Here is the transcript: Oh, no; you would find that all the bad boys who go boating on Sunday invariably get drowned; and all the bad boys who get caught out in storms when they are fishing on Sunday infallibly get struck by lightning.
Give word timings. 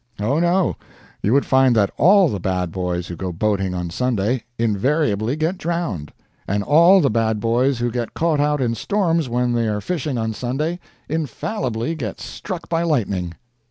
Oh, 0.19 0.39
no; 0.39 0.77
you 1.21 1.31
would 1.31 1.45
find 1.45 1.75
that 1.75 1.91
all 1.95 2.27
the 2.27 2.39
bad 2.39 2.71
boys 2.71 3.05
who 3.07 3.15
go 3.15 3.31
boating 3.31 3.75
on 3.75 3.91
Sunday 3.91 4.45
invariably 4.57 5.35
get 5.35 5.59
drowned; 5.59 6.11
and 6.47 6.63
all 6.63 7.01
the 7.01 7.09
bad 7.11 7.39
boys 7.39 7.77
who 7.77 7.91
get 7.91 8.15
caught 8.15 8.39
out 8.39 8.61
in 8.61 8.73
storms 8.73 9.29
when 9.29 9.53
they 9.53 9.67
are 9.67 9.79
fishing 9.79 10.17
on 10.17 10.33
Sunday 10.33 10.79
infallibly 11.07 11.93
get 11.93 12.19
struck 12.19 12.67
by 12.67 12.81
lightning. 12.81 13.35